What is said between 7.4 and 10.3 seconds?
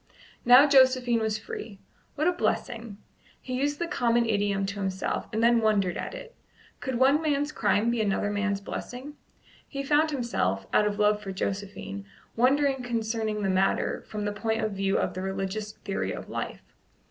crime be another man's blessing? He found